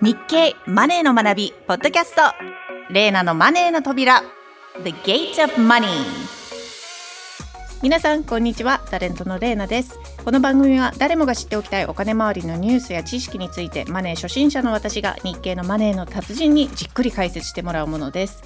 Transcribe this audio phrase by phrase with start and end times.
[0.00, 2.22] 日経マネーの学びポッドキャスト。
[2.92, 4.22] レーナのマネーの扉。
[4.84, 5.88] The Gate of Money
[7.82, 8.80] 皆さんこんにちは。
[8.90, 9.98] タレントのレーナです。
[10.24, 18.42] この番組は誰もが知っておきたいお金周りのニュースや知識についてマネー初心者の私が日経のマネーの達人にじっくり解説してもらうものです。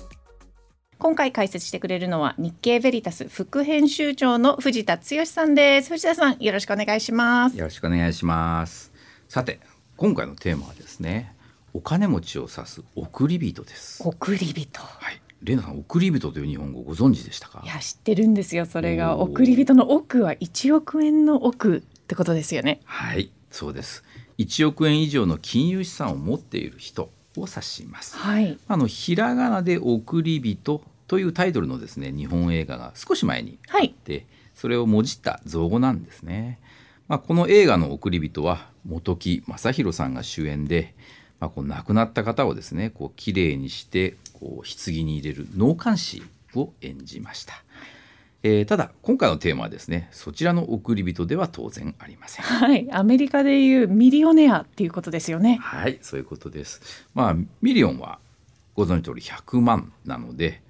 [0.99, 5.91] 今回解説してくれるのは日経ベリタス副編集長の藤田剛さんです。
[5.91, 7.59] 藤田さんよろしくお願いします。
[7.59, 8.93] よろしくお願いします。
[9.29, 9.61] さて
[9.97, 11.35] 今回のテーマはですね
[11.75, 14.03] お金持ちを指す送り人です。
[14.05, 14.81] 送り人。
[14.81, 15.21] はい。
[15.43, 17.63] レナさん送り人という日本語ご存知でしたか？
[17.65, 19.19] いや知ってるんですよそれが。
[19.19, 22.81] 送り人の奥は1億円の奥ってことですよね。
[22.85, 24.05] はいそうです。
[24.39, 27.05] 1億円以上の金融資産を持っている人
[27.37, 28.59] を指します、はい。
[28.69, 33.95] あのひらがなで送り人というタイトルのですね日本映画が少し前にはい。
[34.05, 36.61] でそれをもじった造語なんですね。
[37.09, 40.95] まあ、この映画のおくりびとは本木雅弘さんが主演で、
[41.41, 46.23] まあ、こう亡くなった方をですねこう綺麗にしてこう棺に入れる納棺師
[46.55, 47.55] を演じました。
[48.45, 52.45] えーただ今回のテーマはですねそちらのおくりびとでは当然ありません。
[52.45, 57.07] はいアメリカでいうミリオネアっていうことですよねはい、そういうことです。
[57.15, 58.19] まあ、ミリオンは
[58.75, 60.63] ご存知通り100万なので、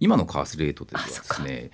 [0.00, 1.70] 今の為替レートではですね、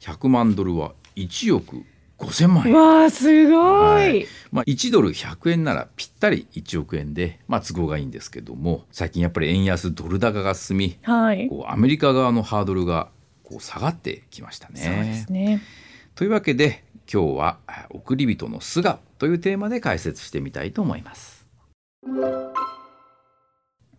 [0.00, 1.84] 100万ドルは1億
[2.24, 2.74] 5000万円。
[2.74, 13.08] わあすごい、はいまあ、1ドル100円ならぴったり1億円で、まあ、都合がいいんですけども最近やっぱり円安ドル高が進みはいこうアメリカ側のハードルが
[13.42, 14.80] こう下がってきましたね。
[14.80, 15.62] そうですね
[16.14, 21.44] というわけで今日はあ「送り人の素顔」というテーマで解説してみたいと思います。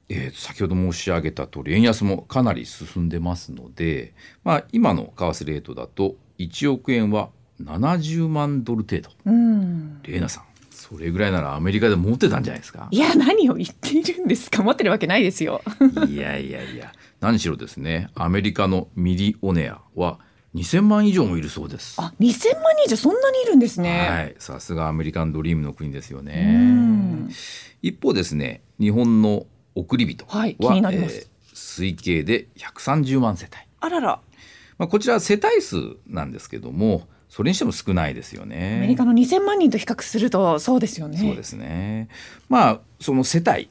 [0.08, 7.30] えー先ほど申し上げた通り円安もかなり進んでますので、まあ、今の為替レートだと1億円は
[7.62, 9.10] 70万ドル程度。
[9.26, 10.02] うん。
[10.04, 12.88] レイナさんそれぐらいならアメリカで持ってたんじゃないですか？
[12.92, 14.62] いや何を言っているんですか？
[14.62, 15.62] 持ってるわけないですよ。
[16.08, 16.92] いやいやいや。
[17.22, 20.20] 何しろですねアメリカのミリオネアは
[20.54, 21.96] 2000万以上もいるそうです。
[22.00, 27.30] あ2000万人以上そんなにいるんですね、はい、さすがアメリカンドリームの国ですようねん。
[27.82, 29.46] 一方ですね、日本の
[29.76, 31.30] 送り人は、はい気になります。
[31.54, 33.56] 推計で130万世帯。
[33.80, 34.20] あらら。
[34.78, 35.78] まあ、こちらは世帯数
[36.08, 38.76] なんですけども、それにしても少ないですよね。
[38.78, 42.08] アメリカの2000万人と比較するとそうですよねそうですね。
[42.48, 43.70] まあその世帯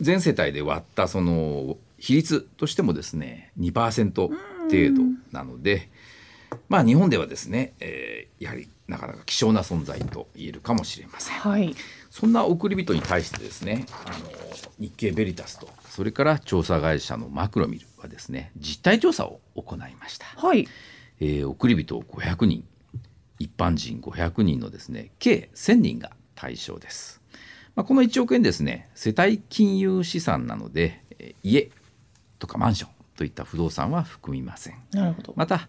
[0.00, 4.30] 全世帯で割ったその比率としてもですね2%程
[4.92, 5.88] 度なので、
[6.68, 11.36] まあ日本ではですね、えーやはりなかなか希少な存在と言えるかもしれません。
[11.36, 11.76] はい
[12.10, 14.26] そんな送り人に対してですねあの
[14.80, 20.26] 日経ベリタスとそれから調査会社のマクロミルはですね実態調査を行いました。
[20.26, 20.66] はい
[21.20, 22.64] えー送り人500人
[23.38, 27.20] 一般人500人のですね計1000人が対象です、
[27.74, 31.70] まあ、この1億円ですね世帯金融資産なので、えー家
[32.38, 34.74] とかマンションといった不動産は含みません。
[34.92, 35.32] なるほど。
[35.36, 35.68] また、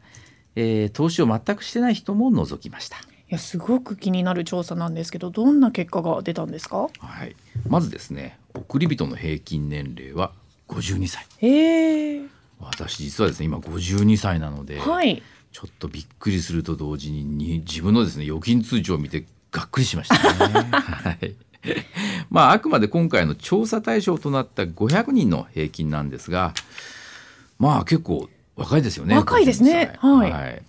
[0.56, 6.89] えー投資を全くしてない人も除きました、いやすごく気になる調査なんですけどどんな結果が出たんですか？
[7.00, 7.35] はい、
[7.69, 10.33] まずですね送り人の平均年齢は
[10.67, 11.25] 52歳。
[11.38, 12.22] へえ
[12.59, 15.23] 私実はですね今52歳なので、はい
[15.57, 20.53] ちょっとびっくりすると同時にに自分のですね預金通帳を見てがっくりしましたね。
[20.69, 21.35] はい。
[22.29, 26.53] まああくまで今回の調査対象となった500人の平均なんですが、
[27.57, 29.16] まあ結構若いですよね。
[29.16, 30.63] 若いですね52歳はい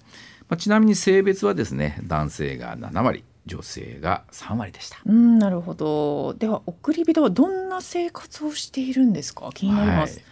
[0.49, 4.97] まあ、ちなみに性別はですね男性が7割女性が3割でした。
[5.05, 9.51] うんなるほどでは送り人はどんな生活をしているんですか？
[9.53, 10.25] 気になりますはい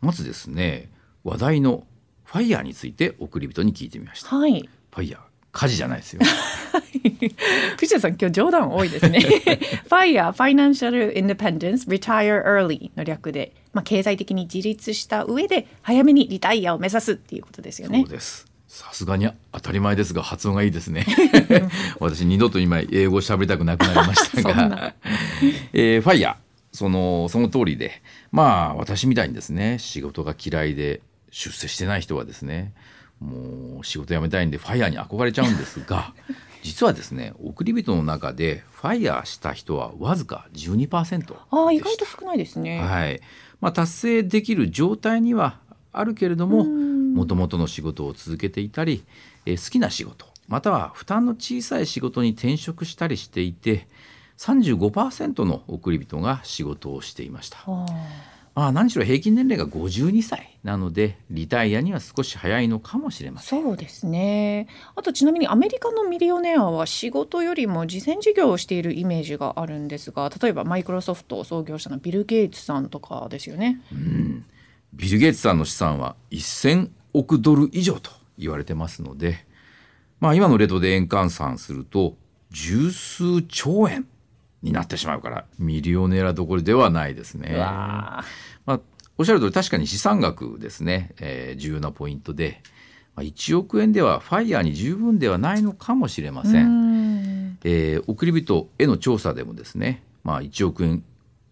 [0.00, 0.88] まずですね
[1.22, 1.84] 話題の
[2.30, 4.28] ファイヤーについて送り人に聞いてみました。
[4.28, 5.20] フはいァイヤー
[5.50, 6.20] 火事じゃないですよ。
[7.76, 9.18] 藤田さん今日冗談多いですね
[9.90, 18.46] FIRE Financial Independence Retire Early の略で、まあ、経済的に自立した上で早めにリタイアを目指すっていうことですよねそうです。
[18.68, 21.04] さすがに当たり前ですが発音がいいですね。
[21.98, 24.94] 私二度と今英語喋りたくなくなりましたが、
[25.72, 28.00] えーファイヤーそのその通りで、
[28.30, 31.00] まあ私みたいにですね仕事が嫌いで
[31.30, 32.72] 出世してない人はですね、
[33.20, 36.14] もう仕事辞めたいんでファイヤーに憧れちゃうんですが、
[36.62, 43.20] 実はですね送り人の中でファイヤーした人はわずか12%ああ意外と少ないですね、はい。
[43.60, 45.58] まあ、達成できる状態には
[45.92, 47.14] あるけれどもうん。
[47.14, 49.04] もともとの仕事を続けていたり、
[49.44, 53.86] えー好きな仕事または負担の小さい仕事に転職したりしていて
[54.38, 57.58] 35%の送り人が仕事をしていました。
[58.54, 63.62] あまあ、何しろ平均年齢が52歳なのでリタイアには少し早いのかもしれません。
[63.62, 64.66] そうですね。
[64.96, 73.80] あとちなみにアメリカのミリオネアは仕事よりも慈善事業をしているイメージがあるんですが例えばマイクロソフト創業者のビル・ゲイツさんとかですよね。
[73.92, 74.44] うん。
[74.92, 79.44] ビル・ゲイツさんの資産は1000億ドル以上と言われてますので、
[80.18, 82.16] まあ、今のレートで円換算すると
[82.50, 84.06] 十数兆円
[84.62, 87.56] になってしまうからミリオネラどころではないですね。
[88.66, 88.80] まあ、
[89.18, 92.62] おっしゃる通り確かに資産額ですね、えー、重要なポイントで、
[93.14, 97.52] まあ、1億円ではファイヤーに十分ではないのかもしれません。
[97.52, 101.04] んえー、送り人への調査でもですね、まあ、1億円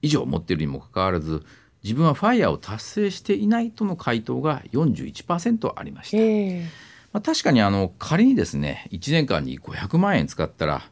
[0.03, 1.43] 以上持っているにもかかわらず
[1.83, 6.69] 自分はファイヤーを達成していないとの回答が41%ありました。
[7.13, 10.83] まあ、確かにあの仮にですね1年間に500万円使ったら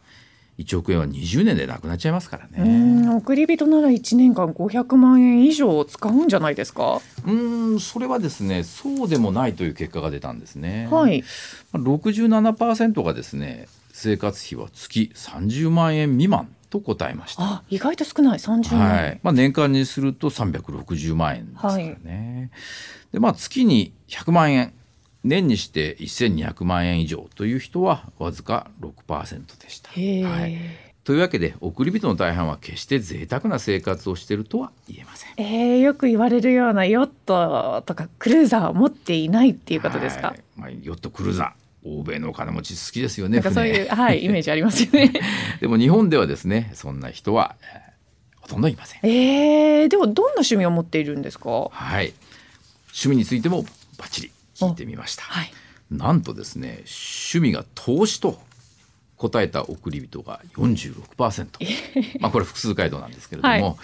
[0.58, 3.08] 1億円は20年でなくなっちゃいますからね。
[3.10, 7.00] 送り人なら1年間500万円以上使うんじゃないですか？
[7.26, 7.30] う
[7.74, 10.88] んそれはですねそうでもないという結果が出たんですね。
[10.90, 11.22] はい、
[11.74, 17.42] 67%がですね生活費は月30万円未満と答えました。
[17.42, 18.38] あ意外と少ない。
[18.38, 19.20] 30万円、はい。
[19.22, 22.58] まあ、年間にすると360万円ですからね、は
[23.10, 24.72] い、でまあ月に100万円
[25.26, 29.90] 年にして1200万円以上という人はわずか6%でした。
[29.90, 30.56] はい、
[31.04, 35.32] というわけで送り人の大半は決して贅沢な生活をしているとは言えません。
[35.36, 40.34] えー、よく言われるようなヨットとかクルーザーを持っていないっていうことですか？
[40.56, 43.40] まあ、ヨットクルーザー欧米のお金持ち好きですよね。
[43.42, 45.12] そういう、はい、イメージありますよね。
[45.60, 49.00] でも日本ではですね、そんな人は、えー、ほとんどいません。
[49.04, 51.68] えー、でもどんな趣味を持っているんですか？
[51.70, 52.12] はい、
[52.86, 53.62] 趣味についても
[53.98, 55.24] バッチリ聞いてみました。
[55.24, 55.52] はい、
[55.90, 56.84] なんとですね、
[57.30, 58.40] 趣味が投資と
[59.16, 63.76] 答えた送り人が46%、まあこれ複数回答なんですけれども、はい、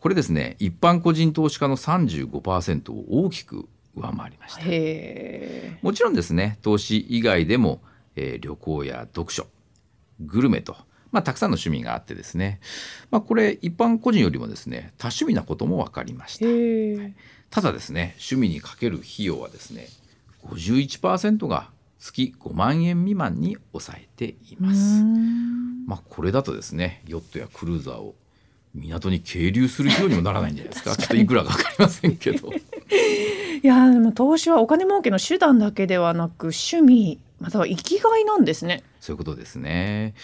[0.00, 4.62] これですね一般個人投資家の35%を大きく上回りました。
[5.82, 7.80] もちろんですね投資以外でも、
[8.16, 9.46] えー、旅行や読書
[10.20, 10.76] グルメと、
[11.12, 12.60] まあ、たくさんの趣味があってですね、
[13.10, 17.14] まあ、これ一般個人よりもですね多趣味なことも分かりました、はい、
[17.50, 19.86] ただですね趣味にかける費用はですね
[20.46, 25.02] 51%が月5万円未満に抑えています。
[25.86, 28.14] まあこれだとですねヨットやクルーザーを
[28.74, 30.94] 港に係留するようにもならないんじゃないですか。
[30.96, 32.52] ちょっといくらか分かりませんけど。
[33.62, 38.82] いやでも投資はお金儲けの手段だけではなく趣味または生きがいなんですね。
[39.00, 40.14] そういうことですね。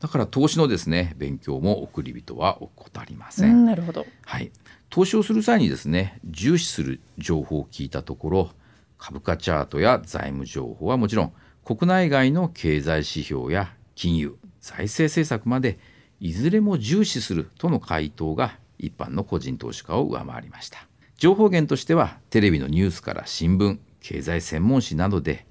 [0.00, 4.06] だから投資のですね勉強も送り人は怠りませんなるほど。
[4.24, 4.50] はい。
[4.88, 8.50] 投資をする際にですね重視する情報を聞いたところ
[9.00, 11.32] 株価チャートや財務情報はもちろん
[11.64, 15.78] 国内外の経済指標や金融財政政策まで
[16.20, 20.86] いずれも重視するとの回答が一般の個人投資家を上回りました。
[21.16, 25.46] 情報源としてはテレビのニュースから新聞経済専門誌などで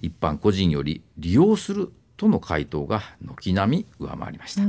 [0.00, 4.62] 一般個人より利用するとの回答が軒並み上回りました。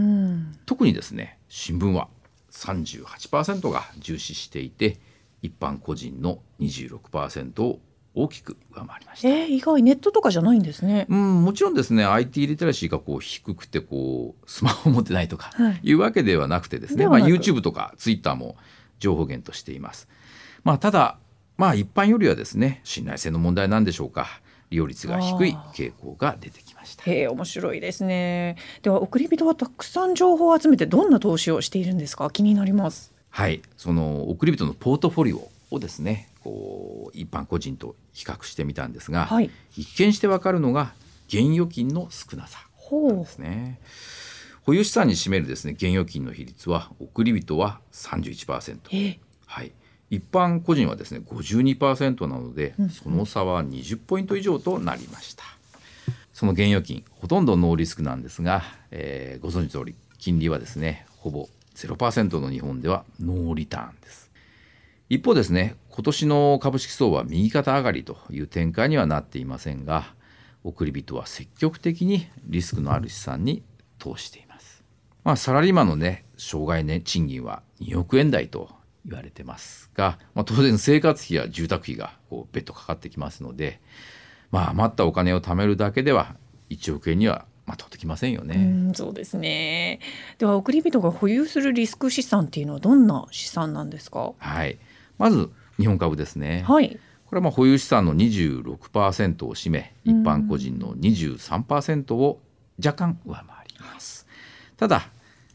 [0.66, 2.10] 特にですね新聞は
[2.52, 5.00] 38%が重視していて
[5.42, 7.80] 一般個人の26%を
[8.16, 9.30] 大きく上回りました。
[9.30, 11.08] えー、意外ネットとかじゃないんですね。
[11.10, 15.52] うん、もちろんですね、IT リテラシーがこう低くてこうスマホを持ってないとか
[15.82, 18.56] いうわけではなくてですね、はい、まあ YouTube とか Twitter も
[19.00, 20.08] 情報源としています。
[20.64, 21.18] まあただ
[21.58, 24.28] まあ一般よりはですね、信頼性の問題なんでしょうか。
[24.70, 27.04] 利用率が低い傾向が出てきました。
[27.04, 28.58] へえ、面白いですね。
[28.82, 32.32] では送り人はたくさん情報を集めてどんな投資をしているんですか？
[32.32, 33.14] 気になります。
[33.30, 40.94] はい、その送り人のポートフォリオをですね、こう一般個人と比較してみたんですが、はい、一見してわかるのが
[41.28, 42.60] 現預金の少なさ
[42.92, 43.80] ですね。
[44.64, 49.72] 保有資産に占めるですね現預金の比率は送り人は31%、はい、
[50.10, 55.44] 一般個人はですね52%なので、うん、その差は20ポイント以上となりました。
[56.34, 64.23] その現預金ほとんどノーリスクなんですが、えー、ご存知通り金利はですねほぼ0%の日本ではノーリターンです
[65.14, 70.16] 一方ですね今年の株式相場は右肩上がりという展開にはなっていませんが
[70.64, 73.62] 送り人は積極的にリスクのある資産に
[74.00, 74.84] 投しています、
[75.24, 78.72] まあ、サラリーマンのね障害年賃金は2億円台と
[79.06, 83.82] 言われてますが、まあ、当然生活費や住宅費がこう別途かかってきますので、
[84.50, 86.36] まあ、余ったお金を貯めるだけでは
[86.72, 88.90] 1億円にはまとってきませんよね。
[88.92, 90.00] うそうですね。
[90.38, 94.34] では送り人が保有するリスク資産っていうのはどんな資産なんですか？
[94.38, 94.78] はい。
[95.18, 96.64] まず日本株ですね。
[96.68, 97.00] はい。
[97.26, 102.42] これはまあ保有資産の26%を占め、一般個人の23%を
[102.84, 104.28] 若干上回ります。
[104.78, 105.10] ただ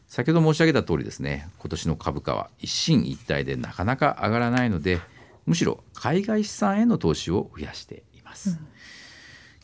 [0.09, 4.99] 先ほど申し上げた通りですね今年の株価は一進一退でなかなか上がらないので
[5.45, 8.57] むしろ海外資産への投資を増やしています、うん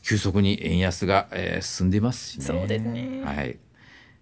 [0.08, 3.58] 急速に円安が、えー進んでいますしねそうですねはい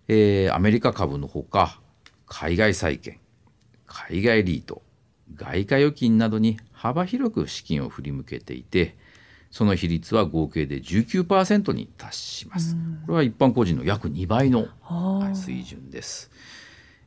[0.07, 1.81] えーアメリカ株のほか
[2.25, 3.19] 海外債券
[3.85, 4.81] 海外リート
[5.35, 8.95] 外貨預金などに幅広く資金を振り向けていて
[9.51, 12.75] その比率は合計で19%に達します、
[13.05, 14.67] これは一般個人の約2倍の
[15.35, 16.31] 水準です、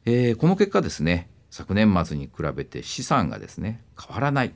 [0.05, 4.53] えーこの結果ですね昨年末に比べて資産がですね変わらない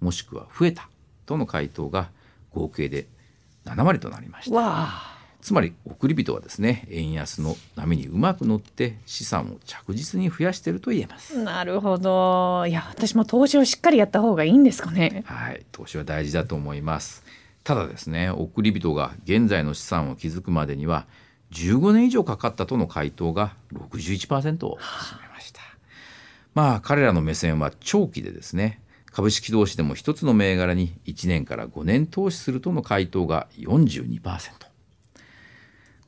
[0.00, 0.90] もしくは増えた
[1.24, 2.10] との回答が
[2.50, 3.06] 合計で
[3.64, 5.09] 7割となりました
[5.42, 11.42] つまり送り人はですね円安の波にうまく乗って資産を着実に増やしていると言えます。
[11.42, 12.66] なるほど。
[12.66, 15.24] いや私も投資をしっかりやった方がいいんですかね。
[15.26, 17.24] はい投資は大事だと思います。
[17.64, 21.06] ただですね送り人が現在の資産を築くまでには
[21.52, 25.60] 15年以上かかったとの回答が61%を占めました。
[26.54, 28.80] まあ彼らの目線は長期でですね
[29.10, 34.69] 株式投資でも一つの銘柄に1年から5年投資するとの回答が42%。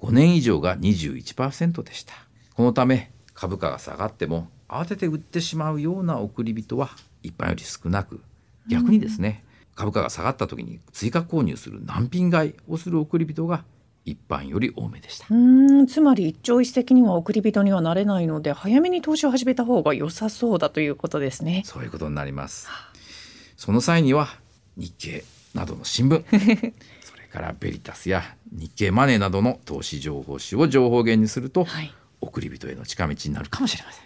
[0.03, 2.15] 5年以上が21%でした。
[2.55, 6.91] このため株価が下がっても慌てて売ってしまうような送り人は
[7.23, 8.21] 一般より少なく
[8.69, 9.45] 逆にですね、
[9.75, 13.65] 株価が下がった時に追加購入する難品買いをする送り人が
[14.05, 15.27] 一般より多めでした。
[15.31, 21.63] うーんつまり一朝一夕には送り人にはなれないので早めに投資を始めた方が良さそうだということですね。
[21.65, 22.69] そういうことになります。
[23.57, 24.29] その際には
[24.77, 26.25] 日経などの新聞
[27.33, 28.23] からベリタスや
[28.53, 31.93] 日経マネーなどの投資情報誌を情報源にすると、はい。
[32.21, 34.05] 送り人への近道になるかもしれません。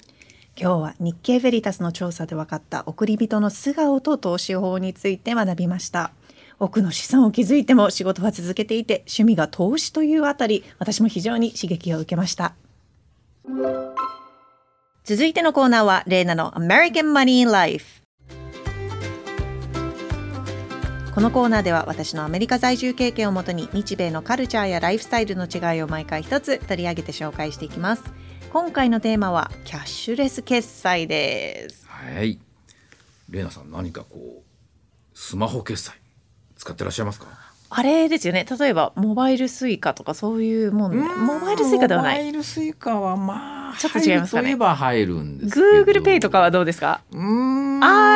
[0.59, 6.13] 今日は日経ベリタスの調査で分かった送り人の素顔と投資法について学びました。
[6.59, 12.55] 奥の資産を築いても仕事は続けていて趣味が投資というあたり私も非常に刺激を受けました。
[15.05, 17.96] 続いてのコーナーはレイナの American Money Life
[21.17, 28.05] このコーナーでは私のアメリカ在住経験をもとに日米のカルチャーやライフスタイルの違いを毎回一つ取り上げて紹介していきます。
[28.53, 31.89] 今回のテーマはキャッシュレス決済です。
[31.89, 32.39] はい。
[33.31, 35.95] レイナさん何かこうスマホ決済
[36.55, 37.29] 使ってらっしゃいますか？
[37.71, 38.45] あれですよね。
[38.61, 42.19] 例えばモバイル Suica とかそういうもんでモバイル Suica ではない。
[42.19, 44.49] モバイル Suica はまあちょっと違いますかね。
[44.49, 45.93] 入るといえば入るんですけど。
[45.93, 47.01] Google ペイとかはどうですか？
[47.11, 47.66] うーん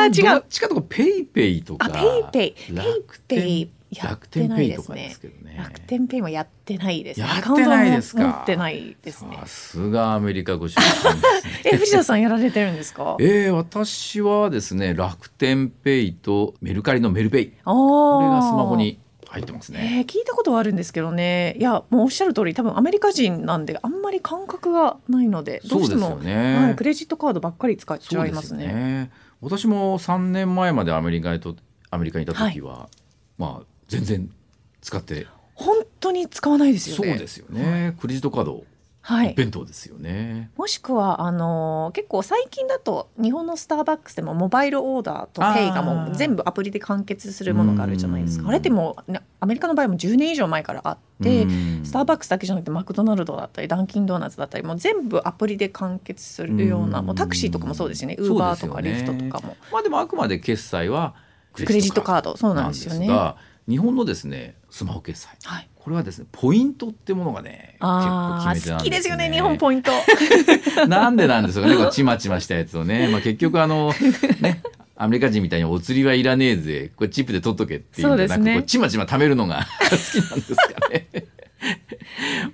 [0.05, 0.31] あー違う。
[0.35, 1.91] どっちかとか PayPay とかあ
[2.31, 5.17] PayPay。PayPayやってないですね。
[5.59, 7.27] 楽天ペイもやってないですね。
[7.27, 8.21] やってないですか？
[8.23, 9.37] アカウントも持ってないですね。
[9.41, 11.13] さすがアメリカご出身ですね。
[11.73, 13.17] え藤田さんやられてるんですか？
[13.21, 17.53] えー、私はですね楽天ペイとメルカリのメルペイ。
[17.65, 19.97] あこれがあスマホに入ってますね。
[19.99, 21.57] えー、聞いたことはあるんですけどね。
[21.59, 26.57] いやもうおっしゃる通り多分アメリカ人なんであんまり感覚がないのでどうしてもね。
[26.57, 29.11] はい、クレジットカードばっかり使っちゃいますすね。
[29.43, 31.57] ね私も3年前までアメリカにと
[31.91, 32.89] アメリカにいた時は、
[33.39, 34.31] まあ全然
[34.81, 35.27] 使って。
[35.55, 37.11] 本当に使わないですよね。
[37.11, 38.65] そうですよね、クレジットカード
[39.11, 39.27] はい。
[39.29, 39.31] 一。
[39.31, 48.45] 辺倒ですよね、もしくはあのー結構最近だと日本のスターバックスでもモバイルオーダーとペイがもう全部アプリで完結するものがあるじゃないですか。
[48.45, 48.49] うん。
[48.51, 51.43] あれってもう、ね、アメリカの場合も10年以上前からあって。
[51.43, 51.85] うん。
[51.85, 57.07] スターバックスだけじゃなくてマクドナルドだったりダンキンドーナツだったりもう全部アプリで完結するようなうん。
[57.07, 58.17] もうタクシーとかもそうですよね。
[58.19, 59.57] ウーバーとかリフトとかも。
[59.73, 61.15] まあでもあくまで決済は
[61.53, 62.37] クレジットカード。
[62.37, 63.07] そうなんですよね。
[63.07, 63.37] が
[63.69, 65.29] 日本のですねスマホ決済。
[65.45, 68.75] はい、これはですねポイントってものがね結構あ決め手なんですね。
[68.75, 69.93] ー好きですよね日本ポイント。
[70.89, 73.93] なんでなんですかねこうちまちましたやつをね、まあ、結局あの
[74.41, 74.63] ね
[74.97, 76.93] アメリカ人みたいにお釣りはいらねえぜ。
[76.95, 78.55] これチップで取っとけっていうんじゃなくね。
[78.55, 81.07] こうちまちま貯めるのが 好きなんですかね。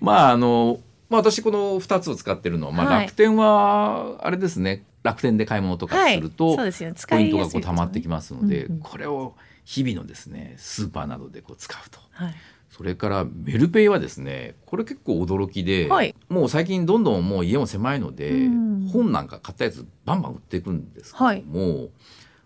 [0.00, 3.00] まああの、まあ、私この2つを使ってるのは、まあ、はい。
[3.06, 6.96] 楽天はあれですね楽天で買い物とかすると、そうですよね。
[6.96, 8.80] 使ポイントがこう溜まってきますので、うんうん。
[8.80, 9.34] これを
[9.64, 11.98] 日々のですねスーパーなどでこう使うと。
[12.10, 12.34] はい。
[12.68, 16.14] それからメルペイはですねこれ結構驚きで、はい。
[16.28, 18.88] もう最近どんどんもう家も狭いので、うん。
[18.92, 21.88] 本なんか買ったやつバンバン売っていくんですけども、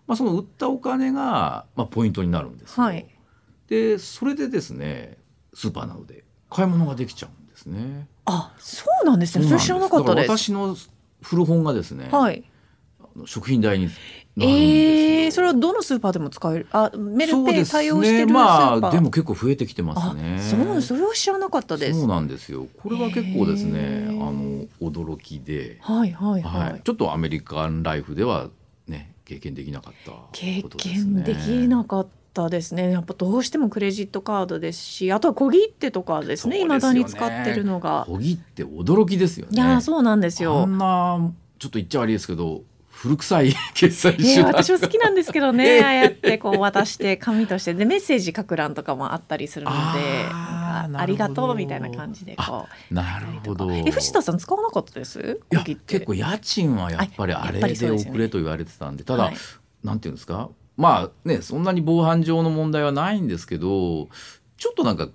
[0.07, 3.05] まあ、その売ったお金が、まあ、ポイントになるんですよ、はい。
[3.67, 5.17] でそれでですね
[5.53, 8.07] スーパーなどで買い物ができちゃうんですね。
[8.25, 9.45] あそうなんですね。
[9.45, 10.13] それ知らなかった。
[10.13, 10.75] 私の
[11.21, 12.43] 古本がですね、はい。
[13.25, 14.49] 食品代になるんですよ。
[14.49, 16.67] ええー、それはどのスーパーでも使える？
[16.71, 18.81] あ、メルペイ対応してるスーパー？
[18.81, 20.37] まあでも結構増えてきてますね。
[20.39, 20.81] あ、そう。
[20.81, 21.99] それは知らなかったです。
[21.99, 22.67] そうなんですよ。
[22.81, 26.71] これは結構ですね、あの驚きで、はいはいはい。
[26.71, 28.49] はい、ちょっとアメリカンライフでは
[28.87, 31.23] ね経験できなかった経ことですね。
[31.23, 45.83] 験できなかったですねやっぱどうしてもクレジットカードですしあとは小切手とかですねそうですよね未だに使ってるのが小切って驚きですよねいやーそうなんですあよんなちょっと言っちゃ悪いですけど古臭い 決済手ね、段私も好きなんですけどね、ええ。
[45.83, 49.77] ああやってこう渡して紙としてでメッセージ書く欄とかもあったりするので
[50.31, 53.71] あありがとうみたいな感じでこうなるほど。
[53.71, 55.39] え藤田さん使わなかったです？
[55.51, 59.35] いや結構家賃はやっぱりあれで遅れと言われてたんでただ、はい。
[59.83, 60.49] なんていうんですか？
[60.77, 64.09] まあねそんなに防犯上の問題はないんですけど
[64.57, 65.09] ちょっとなんか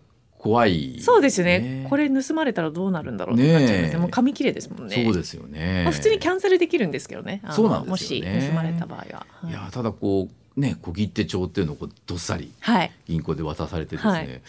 [0.47, 1.87] 怖い、そうですよね。
[1.91, 3.89] これ盗まれたらどうなるんだろうってなっちゃいますね。
[3.89, 5.05] ねえもう紙切れですもんね。
[5.05, 7.43] そうですよね、まあ、普通にキャンセルできるんですけどね。
[7.51, 8.35] そうなんですよね。
[8.35, 9.51] もし盗まれた場合は、はい。
[9.51, 12.93] いやただこうね小切手帳っていうのをこうどっさりはい。
[13.09, 14.43] 銀行で渡されてですね、はい。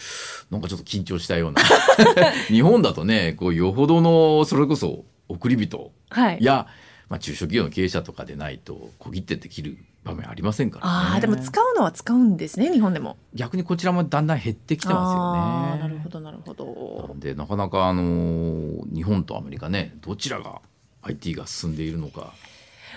[0.52, 1.62] なんかちょっと緊張したような。
[2.46, 5.90] 日本だとねこうよほどのそれこそ送り人。
[6.10, 6.68] はいや、
[7.08, 15.82] まあ、中小企業の経営者とかでないと小切手って切る場面ありませんからねああでも使うのは使うんですね日本でも逆にこちらもだんだん減ってきてますよね。
[15.82, 20.60] なるほどなるほどでなかなかあのー日本とアメリカねどちらが
[21.02, 22.32] IT が進んでいるのか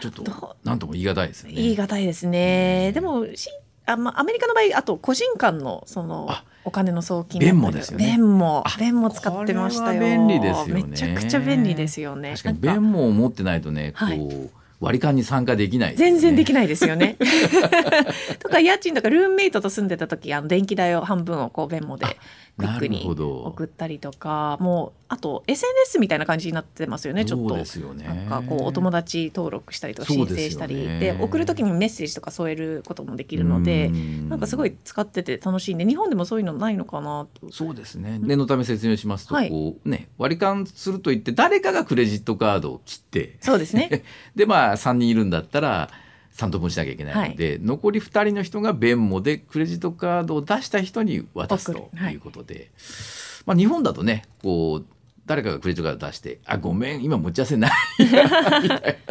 [0.02, 1.56] ちょっと何とも言い難いですよね。
[1.56, 2.92] 言い難いですね。
[2.94, 3.50] でもし
[3.86, 10.00] あ、まあ、アメリカの場合あと個人間のそのあお金の送金だったり弁もですよね弁もあ弁も使ってましたよ。
[10.00, 12.32] 便利ですよねめちゃくちゃ便利ですよね。
[12.32, 14.50] 確かになん弁もを持ってないとねこう、はい
[14.82, 16.68] 割り勘に参加できない、全然できない。
[16.68, 17.16] ですよね。
[18.40, 22.08] とか家賃とかルームメイトと住んでた時あの電気代を半分をこう弁もで
[22.68, 27.56] ックに送ったりとかもうあと SNS みたいな感じになってますよねちょっと。
[27.56, 33.90] なんかこうお友達登録したりとか申請したりで,、送る時にメッセージとか添えることもできるので
[34.30, 37.52] なんかすごいい使ってて楽しいんで日本でもそういうのないのかなと。
[37.52, 38.20] そうですね。
[38.22, 39.50] 念のため説明しますと、はい。
[39.50, 44.04] こうね割り勘すると言って誰かがクレジットカードを切ってそうですね。
[44.36, 45.90] でまあ3人いるんだったら
[46.36, 52.72] 3等分しなきゃいけないので、残り2人の人が Venmo でクレジットカードを出した人に渡すといいうことで、
[53.46, 54.86] まあ、日本だとねこう
[55.26, 57.72] 誰かがクレジットカード出して「あごめん今持ち合わせない」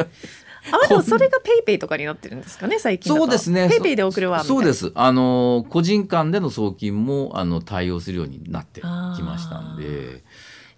[0.69, 4.43] あまあでもそれが PayPay とかになってるんですかね最近そうですね PayPay で送るわ。
[4.43, 10.23] そうですあの個人間での送金もあの対応するようになってきましたんで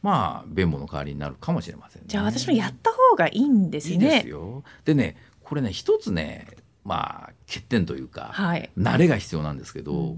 [0.02, 2.06] まあ弁モの代わりになるかもしれませんね。
[2.08, 3.94] じゃあ私もやった方がいいんですね。
[3.94, 4.64] いいですよ。
[4.86, 5.18] でね
[5.54, 6.48] これね一つね
[6.84, 8.72] まあ欠点というか、はい。
[8.76, 10.18] 慣れが必要なんですけど、うん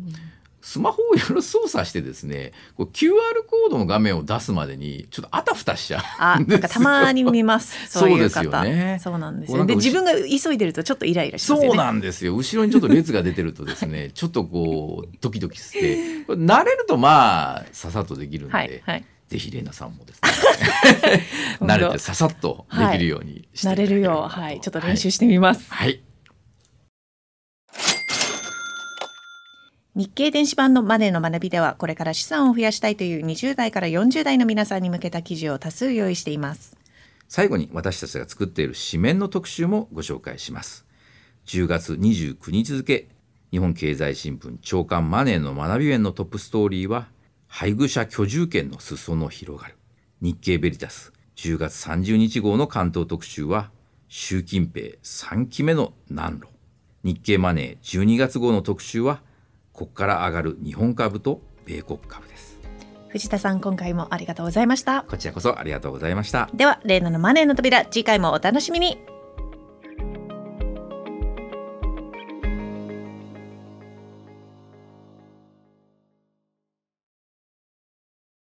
[0.62, 3.12] スマホをいろいろ操作してですねこう QR
[3.48, 7.88] コードの画面を出すまでにちょっとあたふたしちゃうあ、なんかたまに見ます。
[7.88, 8.42] そういう方。
[8.42, 9.58] そうですよねそうなんですよ。
[9.60, 11.68] こうなんかうちで自分が急いでるとちょっとイライラしますよね。
[11.68, 15.98] そうなんですよ後ろにちょっと列が出てるとですね ちょっとこうドキドキして
[16.30, 19.06] 慣れるとまあささっとできるんで、はいはい。
[19.28, 20.30] ぜひ玲奈さんもですね。
[21.66, 25.72] 慣れてささっとできるようにしていなただけばれるよう、はい、ちょっと練習してみます。
[25.72, 26.02] はい、はい
[29.98, 36.76] 日経電子版のマネーの学びではこれから資産を増やしたいという20代から40代の皆さんに向けた記事を多数用意しています。
[37.30, 40.86] 最後に私たちが作っている紙面の特集もご紹介します。
[41.46, 43.08] 10月29日付
[43.52, 47.08] 日本経済新聞長官マネーの学び面のトップストーリーは
[47.48, 49.76] 配偶者居住権の裾野広がる
[50.22, 53.72] 日経ベリタス10月30日号の関東特集は
[54.08, 56.48] 習近平3期目の難路
[57.04, 59.22] 日経マネー12月号の特集は
[59.74, 62.56] ここから上がる日本株と米国株です
[63.10, 65.04] 藤田さん、今回もありがとうございました。
[65.04, 69.15] こちらこそありがとうございましたでは、レイナのマネーの扉、次回もお楽しみに。